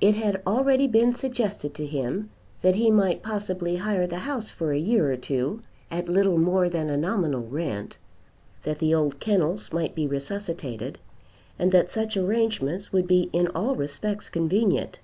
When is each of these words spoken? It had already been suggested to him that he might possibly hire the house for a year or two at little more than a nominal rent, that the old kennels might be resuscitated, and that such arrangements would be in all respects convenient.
It 0.00 0.14
had 0.14 0.40
already 0.46 0.86
been 0.86 1.12
suggested 1.12 1.74
to 1.74 1.84
him 1.86 2.30
that 2.62 2.76
he 2.76 2.90
might 2.90 3.22
possibly 3.22 3.76
hire 3.76 4.06
the 4.06 4.20
house 4.20 4.50
for 4.50 4.72
a 4.72 4.78
year 4.78 5.12
or 5.12 5.18
two 5.18 5.60
at 5.90 6.08
little 6.08 6.38
more 6.38 6.70
than 6.70 6.88
a 6.88 6.96
nominal 6.96 7.46
rent, 7.46 7.98
that 8.62 8.78
the 8.78 8.94
old 8.94 9.20
kennels 9.20 9.70
might 9.70 9.94
be 9.94 10.06
resuscitated, 10.06 10.98
and 11.58 11.72
that 11.72 11.90
such 11.90 12.16
arrangements 12.16 12.90
would 12.90 13.06
be 13.06 13.28
in 13.34 13.48
all 13.48 13.76
respects 13.76 14.30
convenient. 14.30 14.98